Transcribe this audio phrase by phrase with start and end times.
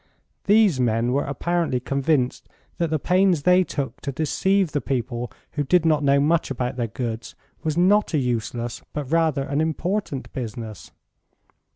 [0.45, 5.63] These men were apparently convinced that the pains they took to deceive the people who
[5.63, 10.33] did not know much about their goods was not a useless but rather an important
[10.33, 10.89] business.